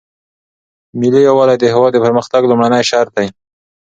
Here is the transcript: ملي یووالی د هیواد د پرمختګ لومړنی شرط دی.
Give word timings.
ملي 0.99 1.21
یووالی 1.27 1.55
د 1.59 1.63
هیواد 1.73 1.91
د 1.93 1.97
پرمختګ 2.05 2.41
لومړنی 2.45 2.83
شرط 2.89 3.11
دی. 3.17 3.27